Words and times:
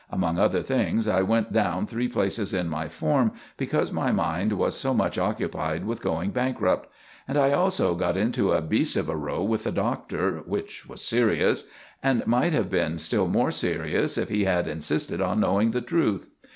Among 0.09 0.39
other 0.39 0.63
things 0.63 1.07
I 1.07 1.21
went 1.21 1.53
down 1.53 1.85
three 1.85 2.07
places 2.07 2.55
in 2.55 2.69
my 2.69 2.87
form, 2.87 3.33
because 3.55 3.91
my 3.91 4.11
mind 4.11 4.53
was 4.53 4.75
so 4.75 4.95
much 4.95 5.19
occupied 5.19 5.85
with 5.85 6.01
going 6.01 6.31
bankrupt; 6.31 6.89
and 7.27 7.37
I 7.37 7.51
also 7.51 7.93
got 7.93 8.17
into 8.17 8.51
a 8.51 8.63
beast 8.63 8.95
of 8.97 9.09
a 9.09 9.15
row 9.15 9.43
with 9.43 9.63
the 9.63 9.71
Doctor, 9.71 10.41
which 10.47 10.87
was 10.89 11.03
serious, 11.03 11.65
and 12.01 12.25
might 12.25 12.51
have 12.53 12.71
been 12.71 12.97
still 12.97 13.27
more 13.27 13.51
serious 13.51 14.17
if 14.17 14.29
he 14.29 14.45
had 14.45 14.67
insisted 14.67 15.21
on 15.21 15.39
knowing 15.41 15.69
the 15.69 15.81
truth. 15.81 16.31